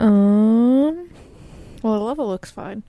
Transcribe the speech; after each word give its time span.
Um. 0.00 1.10
Well, 1.82 1.94
the 1.94 2.04
level 2.04 2.26
looks 2.28 2.50
fine. 2.50 2.82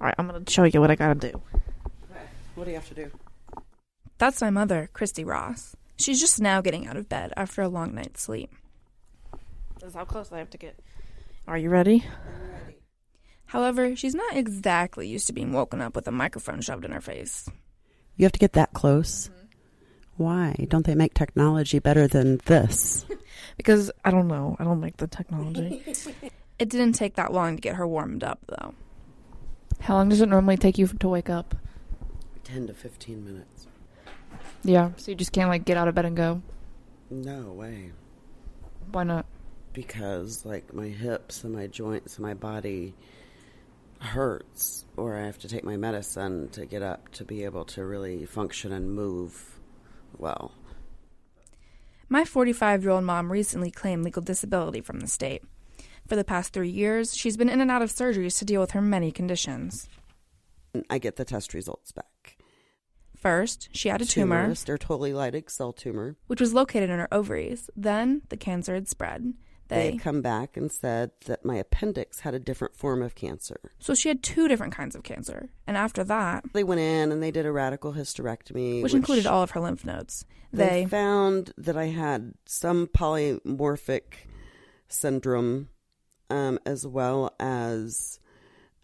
All 0.00 0.06
right, 0.06 0.14
I'm 0.18 0.26
gonna 0.26 0.42
show 0.48 0.64
you 0.64 0.80
what 0.80 0.90
I 0.90 0.96
gotta 0.96 1.14
do. 1.14 1.40
Okay. 1.54 2.24
What 2.54 2.64
do 2.64 2.70
you 2.70 2.76
have 2.76 2.88
to 2.88 2.94
do? 2.94 3.10
That's 4.18 4.40
my 4.40 4.50
mother, 4.50 4.90
Kristy 4.92 5.24
Ross. 5.24 5.74
She's 5.96 6.20
just 6.20 6.40
now 6.40 6.60
getting 6.60 6.86
out 6.86 6.96
of 6.96 7.08
bed 7.08 7.32
after 7.36 7.62
a 7.62 7.68
long 7.68 7.94
night's 7.94 8.22
sleep. 8.22 8.50
This 9.80 9.90
is 9.90 9.94
how 9.94 10.04
close 10.04 10.30
I 10.32 10.38
have 10.38 10.50
to 10.50 10.58
get. 10.58 10.78
Are 11.46 11.56
you 11.58 11.70
ready? 11.70 12.04
However, 13.46 13.96
she's 13.96 14.14
not 14.14 14.36
exactly 14.36 15.08
used 15.08 15.26
to 15.26 15.32
being 15.32 15.52
woken 15.52 15.80
up 15.80 15.96
with 15.96 16.06
a 16.06 16.12
microphone 16.12 16.60
shoved 16.60 16.84
in 16.84 16.92
her 16.92 17.00
face. 17.00 17.48
You 18.16 18.24
have 18.24 18.32
to 18.32 18.38
get 18.38 18.52
that 18.52 18.72
close. 18.72 19.30
Why 20.16 20.66
don't 20.68 20.84
they 20.86 20.94
make 20.94 21.14
technology 21.14 21.78
better 21.78 22.06
than 22.06 22.40
this? 22.44 23.06
Because 23.56 23.90
I 24.04 24.10
don't 24.10 24.28
know. 24.28 24.56
I 24.58 24.64
don't 24.64 24.80
like 24.80 24.96
the 24.96 25.06
technology. 25.06 25.82
It 26.60 26.68
didn't 26.68 26.92
take 26.92 27.14
that 27.14 27.32
long 27.32 27.56
to 27.56 27.60
get 27.62 27.76
her 27.76 27.86
warmed 27.86 28.22
up, 28.22 28.38
though. 28.46 28.74
How 29.80 29.94
long 29.94 30.10
does 30.10 30.20
it 30.20 30.28
normally 30.28 30.58
take 30.58 30.76
you 30.76 30.86
to 30.86 31.08
wake 31.08 31.30
up? 31.30 31.54
Ten 32.44 32.66
to 32.66 32.74
fifteen 32.74 33.24
minutes. 33.24 33.66
Yeah, 34.62 34.90
so 34.98 35.10
you 35.10 35.14
just 35.14 35.32
can't 35.32 35.48
like 35.48 35.64
get 35.64 35.78
out 35.78 35.88
of 35.88 35.94
bed 35.94 36.04
and 36.04 36.14
go. 36.14 36.42
No 37.08 37.52
way. 37.52 37.92
Why 38.92 39.04
not? 39.04 39.24
Because 39.72 40.44
like 40.44 40.74
my 40.74 40.88
hips 40.88 41.44
and 41.44 41.54
my 41.54 41.66
joints 41.66 42.16
and 42.16 42.26
my 42.26 42.34
body 42.34 42.94
hurts, 44.00 44.84
or 44.98 45.16
I 45.16 45.24
have 45.24 45.38
to 45.38 45.48
take 45.48 45.64
my 45.64 45.78
medicine 45.78 46.50
to 46.50 46.66
get 46.66 46.82
up 46.82 47.10
to 47.12 47.24
be 47.24 47.44
able 47.44 47.64
to 47.66 47.86
really 47.86 48.26
function 48.26 48.70
and 48.70 48.92
move 48.94 49.58
well. 50.18 50.52
My 52.12 52.24
45 52.24 52.82
year 52.82 52.90
old 52.90 53.04
mom 53.04 53.30
recently 53.30 53.70
claimed 53.70 54.02
legal 54.04 54.20
disability 54.20 54.80
from 54.80 54.98
the 54.98 55.06
state. 55.06 55.44
For 56.08 56.16
the 56.16 56.24
past 56.24 56.52
three 56.52 56.68
years, 56.68 57.16
she's 57.16 57.36
been 57.36 57.48
in 57.48 57.60
and 57.60 57.70
out 57.70 57.82
of 57.82 57.90
surgeries 57.90 58.36
to 58.40 58.44
deal 58.44 58.60
with 58.60 58.72
her 58.72 58.82
many 58.82 59.12
conditions. 59.12 59.88
I 60.90 60.98
get 60.98 61.14
the 61.14 61.24
test 61.24 61.54
results 61.54 61.92
back. 61.92 62.36
First, 63.16 63.68
she 63.70 63.90
had 63.90 64.02
a 64.02 64.04
tumor, 64.04 64.48
Tumorous, 64.48 64.68
or 64.68 64.76
totally 64.76 65.44
cell 65.46 65.72
tumor. 65.72 66.16
which 66.26 66.40
was 66.40 66.52
located 66.52 66.90
in 66.90 66.98
her 66.98 67.14
ovaries. 67.14 67.70
Then, 67.76 68.22
the 68.28 68.36
cancer 68.36 68.74
had 68.74 68.88
spread. 68.88 69.34
They 69.70 69.92
They, 69.92 69.96
come 69.96 70.20
back 70.20 70.56
and 70.56 70.70
said 70.70 71.12
that 71.26 71.44
my 71.44 71.56
appendix 71.56 72.20
had 72.20 72.34
a 72.34 72.38
different 72.38 72.74
form 72.76 73.02
of 73.02 73.14
cancer. 73.14 73.72
so 73.78 73.94
she 73.94 74.08
had 74.08 74.22
two 74.22 74.48
different 74.48 74.74
kinds 74.74 74.94
of 74.94 75.02
cancer. 75.04 75.48
And 75.66 75.76
after 75.76 76.04
that, 76.04 76.44
They 76.52 76.64
went 76.64 76.80
in 76.80 77.12
and 77.12 77.22
they 77.22 77.30
did 77.30 77.46
a 77.46 77.52
radical 77.52 77.92
hysterectomy, 77.94 78.82
which 78.82 78.94
included 78.94 79.26
all 79.26 79.42
of 79.42 79.52
her 79.52 79.60
lymph 79.60 79.84
nodes, 79.84 80.24
They 80.52 80.66
they 80.82 80.86
found 80.86 81.52
that 81.56 81.76
I 81.76 81.86
had 81.86 82.34
some 82.46 82.88
polymorphic 82.88 84.26
syndrome, 84.88 85.68
um, 86.28 86.58
as 86.66 86.86
well 86.86 87.32
as 87.38 88.18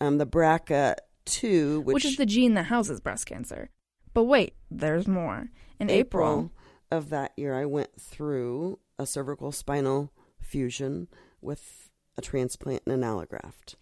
um, 0.00 0.18
the 0.18 0.26
BRCA2, 0.26 1.82
which, 1.82 1.94
which 1.94 2.04
is 2.04 2.16
the 2.16 2.26
gene 2.26 2.54
that 2.54 2.66
houses 2.66 3.00
breast 3.00 3.26
cancer. 3.26 3.70
But 4.14 4.24
wait, 4.24 4.54
there's 4.70 5.06
more. 5.08 5.50
In 5.78 5.90
April, 5.90 6.52
of 6.90 7.10
that 7.10 7.32
year, 7.36 7.54
I 7.54 7.66
went 7.66 8.00
through 8.00 8.78
a 8.98 9.04
cervical 9.04 9.52
spinal 9.52 10.12
fusion 10.46 11.08
with 11.40 11.90
a 12.16 12.22
transplant 12.22 12.82
and 12.86 12.94
an 12.94 13.02
allograft. 13.02 13.74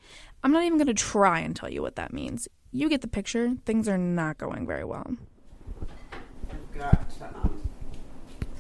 I'm 0.42 0.52
not 0.52 0.64
even 0.64 0.78
going 0.78 0.88
to 0.88 0.94
try 0.94 1.38
and 1.40 1.54
tell 1.54 1.68
you 1.68 1.82
what 1.82 1.96
that 1.96 2.12
means. 2.12 2.48
You 2.72 2.88
get 2.88 3.00
the 3.00 3.08
picture. 3.08 3.54
Things 3.64 3.88
are 3.88 3.98
not 3.98 4.38
going 4.38 4.66
very 4.66 4.84
well. 4.84 5.16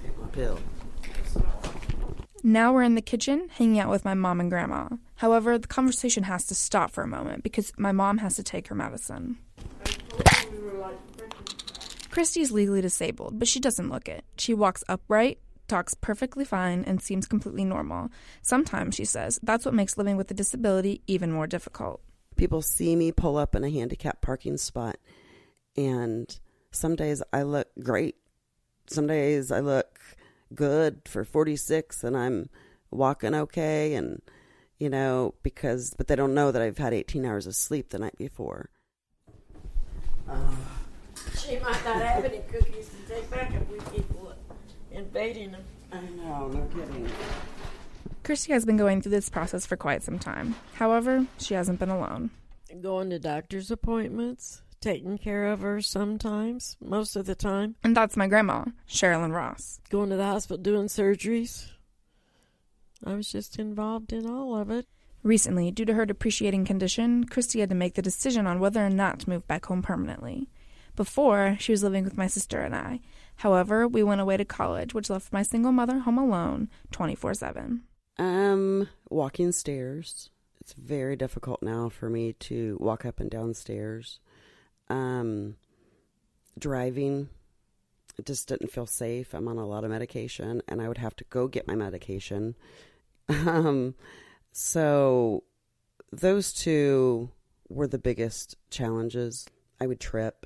Take 0.02 0.18
my 0.18 0.28
pill. 0.30 0.60
Now 2.46 2.72
we're 2.72 2.82
in 2.82 2.94
the 2.94 3.02
kitchen 3.02 3.48
hanging 3.50 3.78
out 3.78 3.90
with 3.90 4.04
my 4.04 4.14
mom 4.14 4.38
and 4.38 4.50
grandma. 4.50 4.88
However, 5.16 5.58
the 5.58 5.66
conversation 5.66 6.24
has 6.24 6.46
to 6.46 6.54
stop 6.54 6.90
for 6.90 7.02
a 7.02 7.08
moment 7.08 7.42
because 7.42 7.72
my 7.78 7.90
mom 7.90 8.18
has 8.18 8.36
to 8.36 8.42
take 8.42 8.68
her 8.68 8.74
medicine. 8.74 9.38
Kristy's 12.10 12.52
legally 12.52 12.80
disabled, 12.80 13.38
but 13.38 13.48
she 13.48 13.58
doesn't 13.58 13.88
look 13.88 14.08
it. 14.08 14.24
She 14.36 14.54
walks 14.54 14.84
upright, 14.88 15.38
talks 15.68 15.94
perfectly 15.94 16.44
fine, 16.44 16.84
and 16.84 17.00
seems 17.00 17.26
completely 17.26 17.64
normal. 17.64 18.10
Sometimes, 18.42 18.94
she 18.94 19.04
says, 19.04 19.38
that's 19.42 19.64
what 19.64 19.74
makes 19.74 19.96
living 19.98 20.16
with 20.16 20.30
a 20.30 20.34
disability 20.34 21.02
even 21.06 21.32
more 21.32 21.46
difficult. 21.46 22.00
people 22.36 22.62
see 22.62 22.96
me 22.96 23.12
pull 23.12 23.36
up 23.36 23.54
in 23.54 23.64
a 23.64 23.70
handicapped 23.70 24.20
parking 24.20 24.56
spot 24.56 24.96
and 25.76 26.38
some 26.70 26.96
days 26.96 27.22
I 27.32 27.42
look 27.42 27.68
great. 27.82 28.16
Some 28.86 29.06
days 29.06 29.50
I 29.50 29.60
look 29.60 29.98
good 30.54 31.02
for 31.06 31.24
46 31.24 32.04
and 32.04 32.16
I'm 32.16 32.48
walking 32.90 33.34
okay 33.34 33.94
and 33.94 34.20
you 34.78 34.88
know 34.88 35.34
because 35.42 35.94
but 35.96 36.06
they 36.06 36.16
don't 36.16 36.34
know 36.34 36.52
that 36.52 36.62
I've 36.62 36.78
had 36.78 36.94
18 36.94 37.24
hours 37.24 37.46
of 37.46 37.54
sleep 37.54 37.90
the 37.90 37.98
night 37.98 38.16
before. 38.18 38.70
Uh. 40.28 40.50
She 41.38 41.58
might 41.58 41.84
not 41.84 42.02
have 42.02 42.24
any 42.24 42.40
cookies 42.50 42.88
to 42.88 43.14
take 43.14 43.30
back 43.30 43.52
if 43.54 43.68
we 43.70 43.78
keep 43.92 44.13
invading 44.94 45.52
them. 45.52 45.64
I 45.92 46.00
know, 46.00 46.48
no 46.48 46.66
kidding. 46.74 47.08
Kristy 48.22 48.48
has 48.48 48.64
been 48.64 48.76
going 48.76 49.02
through 49.02 49.10
this 49.10 49.28
process 49.28 49.66
for 49.66 49.76
quite 49.76 50.02
some 50.02 50.18
time. 50.18 50.54
However, 50.74 51.26
she 51.38 51.54
hasn't 51.54 51.78
been 51.78 51.90
alone. 51.90 52.30
Going 52.80 53.10
to 53.10 53.18
doctor's 53.18 53.70
appointments, 53.70 54.62
taking 54.80 55.18
care 55.18 55.52
of 55.52 55.60
her 55.60 55.80
sometimes, 55.80 56.76
most 56.80 57.16
of 57.16 57.26
the 57.26 57.34
time. 57.34 57.76
And 57.84 57.96
that's 57.96 58.16
my 58.16 58.26
grandma, 58.26 58.64
Sherilyn 58.88 59.32
Ross. 59.32 59.80
Going 59.90 60.10
to 60.10 60.16
the 60.16 60.24
hospital, 60.24 60.62
doing 60.62 60.86
surgeries. 60.86 61.68
I 63.04 63.14
was 63.14 63.30
just 63.30 63.58
involved 63.58 64.12
in 64.12 64.26
all 64.26 64.56
of 64.56 64.70
it. 64.70 64.86
Recently, 65.22 65.70
due 65.70 65.84
to 65.84 65.94
her 65.94 66.06
depreciating 66.06 66.64
condition, 66.64 67.26
Kristy 67.26 67.60
had 67.60 67.68
to 67.68 67.74
make 67.74 67.94
the 67.94 68.02
decision 68.02 68.46
on 68.46 68.60
whether 68.60 68.84
or 68.84 68.90
not 68.90 69.20
to 69.20 69.30
move 69.30 69.46
back 69.46 69.66
home 69.66 69.82
permanently. 69.82 70.48
Before, 70.96 71.56
she 71.58 71.72
was 71.72 71.82
living 71.82 72.04
with 72.04 72.16
my 72.16 72.26
sister 72.26 72.60
and 72.60 72.74
I. 72.74 73.00
However, 73.36 73.86
we 73.86 74.02
went 74.02 74.20
away 74.20 74.36
to 74.36 74.44
college, 74.44 74.94
which 74.94 75.10
left 75.10 75.32
my 75.32 75.42
single 75.42 75.72
mother 75.72 76.00
home 76.00 76.18
alone 76.18 76.68
24 76.92 77.34
7. 77.34 77.82
Um, 78.18 78.88
walking 79.10 79.52
stairs. 79.52 80.30
It's 80.60 80.72
very 80.74 81.16
difficult 81.16 81.62
now 81.62 81.88
for 81.88 82.08
me 82.08 82.32
to 82.34 82.78
walk 82.80 83.04
up 83.04 83.20
and 83.20 83.30
down 83.30 83.54
stairs. 83.54 84.20
Um, 84.88 85.56
driving. 86.58 87.28
It 88.18 88.26
just 88.26 88.48
didn't 88.48 88.70
feel 88.70 88.86
safe. 88.86 89.34
I'm 89.34 89.48
on 89.48 89.58
a 89.58 89.66
lot 89.66 89.84
of 89.84 89.90
medication, 89.90 90.62
and 90.68 90.80
I 90.80 90.88
would 90.88 90.98
have 90.98 91.16
to 91.16 91.24
go 91.24 91.48
get 91.48 91.66
my 91.66 91.74
medication. 91.74 92.54
Um, 93.26 93.94
so 94.52 95.44
those 96.12 96.52
two 96.52 97.30
were 97.70 97.86
the 97.86 97.98
biggest 97.98 98.56
challenges. 98.70 99.46
I 99.80 99.86
would 99.86 99.98
trip. 99.98 100.44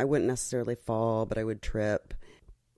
I 0.00 0.04
wouldn't 0.04 0.28
necessarily 0.28 0.76
fall, 0.76 1.26
but 1.26 1.36
I 1.36 1.44
would 1.44 1.60
trip. 1.60 2.14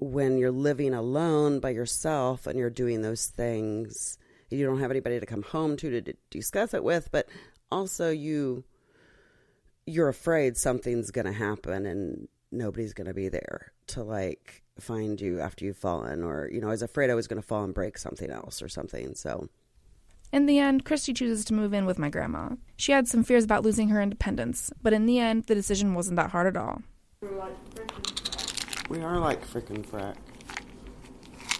When 0.00 0.38
you're 0.38 0.50
living 0.50 0.92
alone 0.92 1.60
by 1.60 1.70
yourself 1.70 2.48
and 2.48 2.58
you're 2.58 2.68
doing 2.68 3.02
those 3.02 3.28
things, 3.28 4.18
you 4.50 4.66
don't 4.66 4.80
have 4.80 4.90
anybody 4.90 5.20
to 5.20 5.26
come 5.26 5.42
home 5.42 5.76
to 5.76 6.00
to 6.00 6.14
discuss 6.30 6.74
it 6.74 6.82
with, 6.82 7.12
but 7.12 7.28
also 7.70 8.10
you 8.10 8.64
you're 9.86 10.08
afraid 10.08 10.56
something's 10.56 11.12
going 11.12 11.26
to 11.26 11.32
happen 11.32 11.86
and 11.86 12.26
nobody's 12.50 12.92
going 12.92 13.06
to 13.06 13.14
be 13.14 13.28
there 13.28 13.72
to 13.86 14.02
like 14.02 14.64
find 14.80 15.20
you 15.20 15.40
after 15.40 15.64
you've 15.64 15.76
fallen 15.76 16.24
or 16.24 16.50
you 16.52 16.60
know, 16.60 16.66
I 16.66 16.70
was 16.70 16.82
afraid 16.82 17.08
I 17.08 17.14
was 17.14 17.28
going 17.28 17.40
to 17.40 17.46
fall 17.46 17.62
and 17.62 17.72
break 17.72 17.98
something 17.98 18.30
else 18.30 18.62
or 18.62 18.68
something. 18.68 19.14
So, 19.14 19.48
In 20.32 20.46
the 20.46 20.58
end, 20.58 20.84
Kristy 20.84 21.14
chooses 21.14 21.44
to 21.44 21.54
move 21.54 21.72
in 21.72 21.86
with 21.86 22.00
my 22.00 22.08
grandma. 22.08 22.56
She 22.76 22.90
had 22.90 23.06
some 23.06 23.22
fears 23.22 23.44
about 23.44 23.62
losing 23.62 23.90
her 23.90 24.02
independence, 24.02 24.72
but 24.82 24.92
in 24.92 25.06
the 25.06 25.20
end, 25.20 25.44
the 25.44 25.54
decision 25.54 25.94
wasn't 25.94 26.16
that 26.16 26.30
hard 26.30 26.48
at 26.48 26.56
all. 26.56 26.82
We 27.22 27.28
are 29.00 29.18
like 29.20 29.46
frickin' 29.46 29.86
frack. 29.86 30.16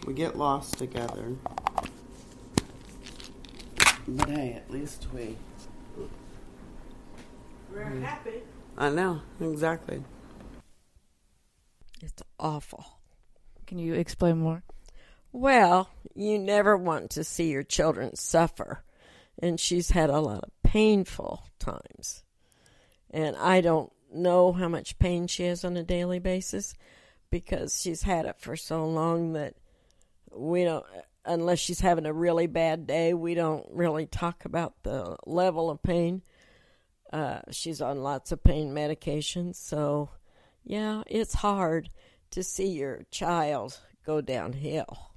We 0.07 0.13
get 0.13 0.37
lost 0.37 0.77
together. 0.77 1.37
But 4.09 4.29
hey, 4.29 4.55
at 4.55 4.69
least 4.73 5.07
we 5.15 5.37
We're 7.73 7.85
hmm. 7.85 8.03
happy. 8.03 8.43
I 8.77 8.91
know, 8.91 9.23
exactly. 9.41 10.03
It's 12.01 12.23
awful. 12.41 12.85
Can 13.67 13.79
you 13.79 13.95
explain 13.95 14.39
more? 14.39 14.65
Well, 15.31 15.89
you 16.15 16.41
never 16.41 16.77
want 16.77 17.11
to 17.11 17.23
see 17.23 17.51
your 17.51 17.63
children 17.63 18.17
suffer. 18.17 18.83
And 19.39 19.61
she's 19.61 19.91
had 19.91 20.11
a 20.11 20.21
lot 20.21 20.43
of 20.43 20.51
painful 20.65 21.45
times. 21.61 22.25
And 23.11 23.37
I 23.37 23.61
don't 23.61 23.93
know 24.15 24.53
how 24.53 24.69
much 24.69 24.99
pain 24.99 25.27
she 25.27 25.45
has 25.45 25.65
on 25.65 25.77
a 25.77 25.83
daily 25.83 26.19
basis 26.19 26.75
because 27.31 27.81
she's 27.81 28.03
had 28.03 28.27
it 28.27 28.37
for 28.39 28.57
so 28.57 28.85
long 28.85 29.33
that 29.33 29.55
we 30.31 30.65
don't, 30.65 30.85
unless 31.25 31.59
she's 31.59 31.81
having 31.81 32.07
a 32.07 32.13
really 32.13 32.47
bad 32.47 32.87
day, 32.87 33.15
we 33.15 33.35
don't 33.35 33.67
really 33.71 34.07
talk 34.07 34.45
about 34.45 34.75
the 34.83 35.17
level 35.27 35.71
of 35.71 35.83
pain. 35.83 36.23
Uh, 37.13 37.41
she's 37.51 37.81
on 37.81 38.03
lots 38.03 38.33
of 38.33 38.45
pain 38.45 38.75
medications. 38.75 39.57
So, 39.57 40.11
yeah, 40.65 41.03
it's 41.07 41.35
hard 41.35 41.89
to 42.31 42.43
see 42.43 42.69
your 42.69 43.03
child 43.11 43.79
go 44.07 44.21
downhill. 44.21 45.13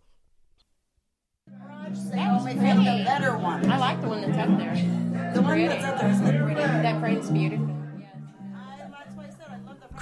I 1.47 1.53
like 3.77 4.01
the 4.01 4.07
one 4.07 4.21
that's 4.21 4.37
up 4.37 4.57
there. 4.57 4.73
The 5.33 5.41
one 5.41 5.65
that's 5.65 5.85
up 5.85 6.01
there 6.01 6.11
is 6.11 6.19
pretty. 6.19 6.55
That 6.55 6.99
frame's 6.99 7.29
beautiful. 7.29 7.84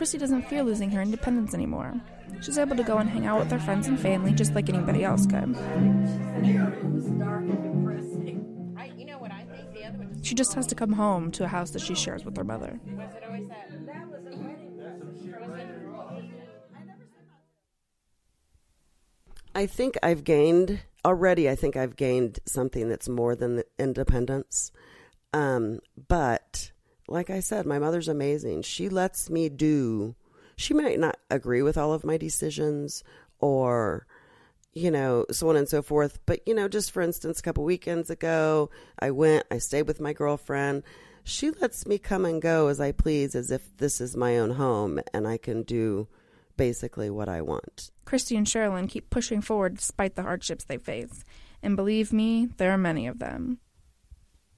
Kristy 0.04 0.20
doesn't 0.20 0.44
fear 0.50 0.64
losing 0.64 0.92
her 0.92 1.02
independence 1.02 1.54
anymore. 1.54 1.94
She's 2.42 2.58
able 2.58 2.76
to 2.76 2.84
go 2.84 2.98
and 2.98 3.10
hang 3.10 3.26
out 3.26 3.40
with 3.40 3.50
her 3.52 3.60
friends 3.60 3.88
and 3.88 3.98
family 3.98 4.34
just 4.34 4.54
like 4.54 4.68
anybody 4.68 5.06
else 5.06 5.26
could. 5.26 5.56
I, 5.56 6.44
you 8.98 9.06
know 9.06 9.18
what 9.18 9.32
I 9.32 9.46
think? 9.46 9.74
The 9.74 9.86
other 9.86 10.00
one 10.00 10.12
just 10.12 10.26
She 10.26 10.36
just 10.36 10.56
has 10.56 10.68
to 10.68 10.76
come 10.76 10.92
home 10.92 11.32
to 11.32 11.46
a 11.46 11.48
house 11.48 11.72
that 11.72 11.82
she 11.82 11.96
shares 11.96 12.26
with 12.26 12.36
her 12.36 12.44
mother. 12.44 12.82
was 12.86 13.16
it 13.16 13.24
always 13.26 13.48
that. 13.48 13.70
That 13.86 14.10
was 14.10 14.26
a 14.26 14.32
I 19.56 19.68
think 19.68 19.98
I've 20.04 20.26
gained 20.26 20.82
already. 21.06 21.50
I 21.50 21.56
think 21.56 21.78
I've 21.78 21.96
gained 21.96 22.40
something 22.46 22.90
that's 22.90 23.08
more 23.08 23.38
than 23.38 23.56
the 23.56 23.66
independence. 23.80 24.74
Um, 25.32 25.80
but 26.10 26.73
like 27.14 27.30
I 27.30 27.40
said, 27.40 27.66
my 27.66 27.78
mother's 27.78 28.08
amazing. 28.08 28.64
She 28.64 28.90
lets 28.90 29.30
me 29.30 29.48
do. 29.48 30.16
She 30.56 30.74
might 30.74 31.00
not 31.00 31.18
agree 31.30 31.62
with 31.62 31.78
all 31.78 31.94
of 31.94 32.04
my 32.04 32.18
decisions, 32.18 33.04
or 33.40 34.08
you 34.74 34.90
know, 34.90 35.26
so 35.32 35.50
on 35.50 35.56
and 35.56 35.70
so 35.70 35.84
forth. 35.84 36.20
But 36.26 36.42
you 36.48 36.56
know, 36.56 36.68
just 36.68 36.92
for 36.92 37.02
instance, 37.02 37.40
a 37.40 37.44
couple 37.44 37.64
weekends 37.64 38.10
ago, 38.10 38.72
I 39.00 39.12
went. 39.12 39.46
I 39.52 39.60
stayed 39.60 39.84
with 39.84 40.02
my 40.02 40.12
girlfriend. 40.12 40.84
She 41.24 41.52
lets 41.52 41.86
me 41.86 42.00
come 42.00 42.26
and 42.26 42.42
go 42.42 42.68
as 42.68 42.82
I 42.82 42.92
please, 42.92 43.36
as 43.36 43.52
if 43.52 43.78
this 43.78 44.02
is 44.02 44.18
my 44.18 44.38
own 44.40 44.52
home, 44.52 45.00
and 45.14 45.28
I 45.28 45.38
can 45.38 45.62
do 45.64 46.08
basically 46.58 47.10
what 47.10 47.30
I 47.30 47.42
want. 47.42 47.92
Kristy 48.06 48.38
and 48.38 48.48
Sherilyn 48.48 48.90
keep 48.90 49.10
pushing 49.10 49.42
forward 49.42 49.78
despite 49.78 50.16
the 50.16 50.24
hardships 50.24 50.66
they 50.66 50.78
face. 50.78 51.24
And 51.62 51.78
believe 51.78 52.12
me, 52.12 52.50
there 52.58 52.72
are 52.72 52.78
many 52.78 53.08
of 53.08 53.20
them. 53.20 53.60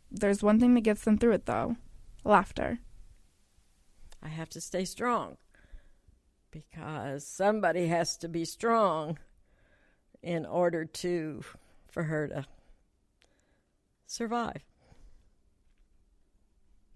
There's 0.09 0.41
one 0.41 0.59
thing 0.59 0.73
that 0.73 0.81
gets 0.81 1.03
them 1.03 1.17
through 1.17 1.33
it, 1.33 1.45
though 1.45 1.75
laughter. 2.25 2.79
I 4.21 4.27
have 4.27 4.49
to 4.49 4.61
stay 4.61 4.83
strong 4.83 5.37
because 6.51 7.25
somebody 7.25 7.87
has 7.87 8.17
to 8.17 8.27
be 8.27 8.43
strong 8.43 9.19
in 10.23 10.45
order 10.45 10.83
to 10.83 11.43
for 11.87 12.03
her 12.03 12.27
to 12.27 12.45
survive. 14.07 14.63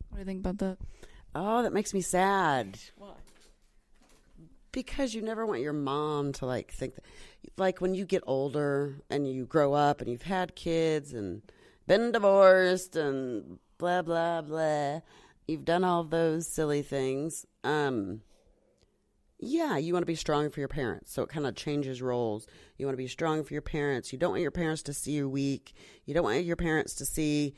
What 0.10 0.16
do 0.16 0.20
you 0.20 0.26
think 0.26 0.40
about 0.40 0.58
that? 0.58 0.78
Oh, 1.36 1.62
that 1.62 1.74
makes 1.74 1.94
me 1.94 2.02
sad. 2.02 2.80
Why? 2.98 3.14
Because 4.72 5.14
you 5.14 5.22
never 5.22 5.46
want 5.46 5.62
your 5.62 5.74
mom 5.74 6.32
to 6.34 6.46
like 6.46 6.72
think 6.72 6.96
that, 6.96 7.06
like 7.58 7.82
when 7.82 7.94
you 7.94 8.06
get 8.06 8.24
older 8.26 9.02
and 9.10 9.32
you 9.32 9.46
grow 9.46 9.74
up 9.74 10.02
and 10.02 10.10
you've 10.10 10.24
had 10.24 10.56
kids 10.56 11.14
and 11.14 11.44
been 11.86 12.12
divorced 12.12 12.96
and 12.96 13.60
blah 13.80 14.04
blah 14.04 14.42
blah. 14.42 15.00
You've 15.48 15.66
done 15.66 15.84
all 15.84 16.04
those 16.04 16.48
silly 16.48 16.84
things. 16.84 17.48
Um 17.64 18.22
yeah, 19.42 19.78
you 19.78 19.94
want 19.94 20.02
to 20.04 20.08
be 20.08 20.16
strong 20.16 20.50
for 20.50 20.60
your 20.60 20.68
parents. 20.68 21.14
So 21.14 21.24
it 21.24 21.30
kind 21.30 21.48
of 21.48 21.56
changes 21.56 22.02
roles. 22.02 22.46
You 22.78 22.86
want 22.86 22.94
to 22.94 23.02
be 23.02 23.08
strong 23.08 23.44
for 23.46 23.54
your 23.54 23.62
parents. 23.62 24.12
You 24.12 24.20
don't 24.20 24.32
want 24.32 24.42
your 24.42 24.52
parents 24.52 24.84
to 24.84 24.94
see 24.94 25.14
you 25.14 25.30
weak. 25.30 25.74
You 26.06 26.14
don't 26.14 26.26
want 26.26 26.44
your 26.44 26.58
parents 26.58 26.94
to 26.96 27.06
see 27.06 27.56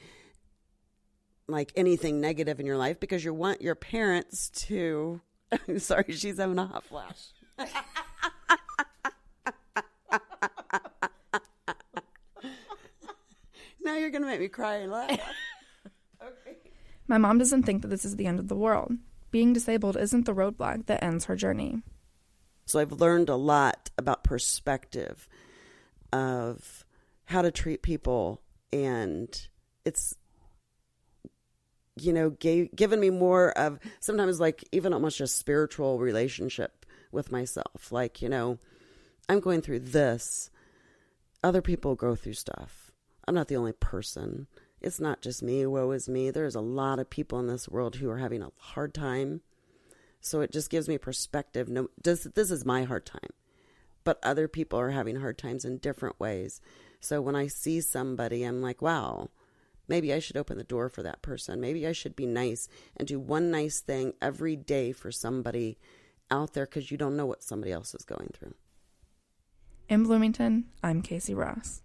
like 1.47 1.71
anything 1.75 2.21
negative 2.21 2.59
in 2.59 2.65
your 2.67 2.77
life 2.77 2.99
because 2.99 3.25
you 3.25 3.33
want 3.33 3.61
your 3.61 3.75
parents 3.75 4.49
to 4.49 5.21
sorry 5.77 6.05
she's 6.11 6.37
having 6.37 6.57
a 6.57 6.65
hot 6.65 6.83
flash 6.83 7.33
now 13.83 13.97
you're 13.97 14.09
gonna 14.09 14.25
make 14.25 14.39
me 14.39 14.47
cry 14.47 14.75
and 14.75 14.91
laugh 14.91 15.19
My 17.11 17.17
mom 17.17 17.39
doesn't 17.39 17.63
think 17.63 17.81
that 17.81 17.89
this 17.89 18.05
is 18.05 18.15
the 18.15 18.25
end 18.25 18.39
of 18.39 18.47
the 18.47 18.55
world. 18.55 18.93
Being 19.31 19.51
disabled 19.51 19.97
isn't 19.97 20.25
the 20.25 20.33
roadblock 20.33 20.85
that 20.85 21.03
ends 21.03 21.25
her 21.25 21.35
journey. 21.35 21.81
so 22.65 22.79
i've 22.79 22.93
learned 22.93 23.27
a 23.27 23.35
lot 23.35 23.89
about 23.97 24.23
perspective 24.23 25.27
of 26.13 26.85
how 27.25 27.41
to 27.41 27.51
treat 27.51 27.81
people 27.81 28.41
and 28.71 29.49
it's 29.83 30.15
you 31.99 32.13
know 32.13 32.29
gave, 32.29 32.73
given 32.73 33.01
me 33.01 33.09
more 33.09 33.51
of 33.57 33.77
sometimes 33.99 34.39
like 34.39 34.63
even 34.71 34.93
almost 34.93 35.19
a 35.19 35.27
spiritual 35.27 35.99
relationship 35.99 36.85
with 37.11 37.29
myself 37.29 37.91
like 37.91 38.21
you 38.21 38.29
know 38.29 38.57
i'm 39.27 39.41
going 39.41 39.61
through 39.61 39.79
this 39.79 40.49
other 41.43 41.61
people 41.61 41.93
go 41.95 42.15
through 42.15 42.33
stuff 42.33 42.91
i'm 43.27 43.35
not 43.35 43.49
the 43.49 43.57
only 43.57 43.73
person 43.73 44.47
it's 44.81 44.99
not 44.99 45.21
just 45.21 45.43
me 45.43 45.65
woe 45.65 45.91
is 45.91 46.09
me 46.09 46.29
there's 46.29 46.55
a 46.55 46.61
lot 46.61 46.99
of 46.99 47.09
people 47.09 47.39
in 47.39 47.47
this 47.47 47.69
world 47.69 47.95
who 47.95 48.09
are 48.09 48.17
having 48.17 48.41
a 48.41 48.51
hard 48.57 48.93
time 48.93 49.41
so 50.19 50.41
it 50.41 50.51
just 50.51 50.69
gives 50.69 50.87
me 50.87 50.97
perspective 50.97 51.69
no 51.69 51.89
this, 52.03 52.27
this 52.35 52.51
is 52.51 52.65
my 52.65 52.83
hard 52.83 53.05
time 53.05 53.29
but 54.03 54.19
other 54.23 54.47
people 54.47 54.79
are 54.79 54.91
having 54.91 55.17
hard 55.17 55.37
times 55.37 55.65
in 55.65 55.77
different 55.77 56.19
ways 56.19 56.61
so 56.99 57.21
when 57.21 57.35
i 57.35 57.47
see 57.47 57.79
somebody 57.79 58.43
i'm 58.43 58.61
like 58.61 58.81
wow 58.81 59.29
maybe 59.91 60.13
I 60.13 60.19
should 60.19 60.37
open 60.37 60.57
the 60.57 60.63
door 60.63 60.87
for 60.87 61.03
that 61.03 61.21
person. 61.21 61.59
Maybe 61.59 61.85
I 61.85 61.91
should 61.91 62.15
be 62.15 62.25
nice 62.25 62.69
and 62.95 63.07
do 63.07 63.19
one 63.19 63.51
nice 63.51 63.81
thing 63.81 64.13
every 64.21 64.55
day 64.55 64.93
for 64.93 65.11
somebody 65.11 65.77
out 66.31 66.53
there 66.53 66.65
because 66.65 66.91
you 66.91 66.97
don't 66.97 67.17
know 67.17 67.25
what 67.25 67.43
somebody 67.43 67.73
else 67.73 67.93
is 67.93 68.05
going 68.05 68.31
through. 68.33 68.53
In 69.89 70.03
Bloomington, 70.03 70.69
I'm 70.81 71.01
Kacey 71.01 71.35
Ross. 71.35 71.81